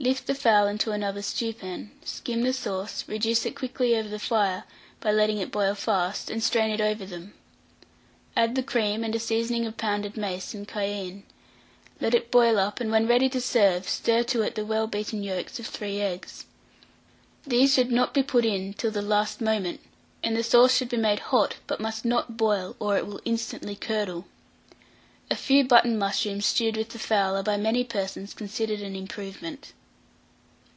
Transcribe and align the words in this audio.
Lift 0.00 0.26
the 0.26 0.34
fowl 0.34 0.66
into 0.66 0.90
another 0.90 1.22
stewpan, 1.22 1.90
skim 2.04 2.42
the 2.42 2.52
sauce, 2.52 3.04
reduce 3.08 3.46
it 3.46 3.54
quickly 3.56 3.96
over 3.96 4.08
the 4.08 4.18
fire, 4.18 4.64
by 5.00 5.10
letting 5.10 5.38
it 5.38 5.50
boil 5.52 5.74
fast, 5.74 6.28
and 6.28 6.42
strain 6.42 6.70
it 6.70 6.80
over 6.80 7.06
them. 7.06 7.32
Add 8.36 8.54
the 8.54 8.62
cream, 8.62 9.02
and 9.02 9.14
a 9.14 9.18
seasoning 9.18 9.64
of 9.64 9.78
pounded 9.78 10.14
mace 10.18 10.52
and 10.52 10.68
cayenne; 10.68 11.22
let 12.02 12.12
it 12.14 12.30
boil 12.32 12.58
up, 12.58 12.80
and 12.80 12.90
when 12.90 13.06
ready 13.06 13.30
to 13.30 13.40
serve, 13.40 13.88
stir 13.88 14.22
to 14.24 14.42
it 14.42 14.56
the 14.56 14.66
well 14.66 14.86
beaten 14.86 15.22
yolks 15.22 15.58
of 15.58 15.66
3 15.68 15.98
eggs: 16.02 16.44
these 17.46 17.72
should 17.72 17.90
not 17.92 18.12
be 18.12 18.22
put 18.22 18.44
in 18.44 18.74
till 18.74 18.90
the 18.90 19.00
last 19.00 19.40
moment, 19.40 19.80
and 20.22 20.36
the 20.36 20.42
sauce 20.44 20.76
should 20.76 20.90
be 20.90 20.98
made 20.98 21.20
hot, 21.20 21.56
but 21.66 21.80
must 21.80 22.04
not 22.04 22.36
boil, 22.36 22.76
or 22.78 22.98
it 22.98 23.06
will 23.06 23.22
instantly 23.24 23.76
curdle. 23.76 24.26
A 25.30 25.36
few 25.36 25.64
button 25.64 25.96
mushrooms 25.96 26.44
stewed 26.44 26.76
with 26.76 26.90
the 26.90 26.98
fowl 26.98 27.36
are 27.36 27.42
by 27.42 27.56
many 27.56 27.84
persons 27.84 28.34
considered 28.34 28.80
an 28.82 28.96
improvement. 28.96 29.72